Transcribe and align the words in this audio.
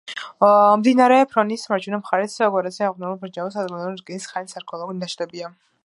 მდინარე 0.83 1.17
ფრონის 1.33 1.65
მარჯვენა 1.73 1.99
მხარეს, 2.05 2.39
გორაზე, 2.57 2.83
გვიანდელი 2.83 3.23
ბრინჯაოს, 3.25 3.59
ადრინდელი 3.65 4.03
რკინის 4.03 4.29
ხანის 4.33 4.61
არქეოლოგიური 4.63 5.01
ნაშთებია. 5.05 5.57